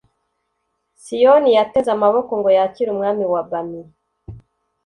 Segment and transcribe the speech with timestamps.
[1.01, 3.81] Siyoni yateze amaboko ngo yakire umwami wa bami